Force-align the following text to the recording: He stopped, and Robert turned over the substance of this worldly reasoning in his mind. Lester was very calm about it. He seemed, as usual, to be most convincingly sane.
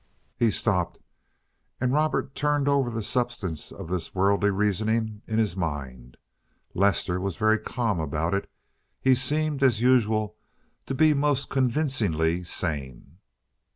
He 0.35 0.49
stopped, 0.49 0.99
and 1.79 1.93
Robert 1.93 2.33
turned 2.33 2.67
over 2.67 2.89
the 2.89 3.03
substance 3.03 3.71
of 3.71 3.87
this 3.87 4.15
worldly 4.15 4.49
reasoning 4.49 5.21
in 5.27 5.37
his 5.37 5.55
mind. 5.55 6.17
Lester 6.73 7.21
was 7.21 7.35
very 7.35 7.59
calm 7.59 7.99
about 7.99 8.33
it. 8.33 8.49
He 8.99 9.13
seemed, 9.13 9.61
as 9.61 9.79
usual, 9.79 10.35
to 10.87 10.95
be 10.95 11.13
most 11.13 11.51
convincingly 11.51 12.43
sane. 12.43 13.19